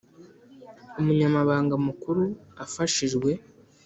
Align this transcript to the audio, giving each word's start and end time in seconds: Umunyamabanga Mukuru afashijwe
Umunyamabanga 0.99 1.75
Mukuru 1.85 2.21
afashijwe 2.63 3.31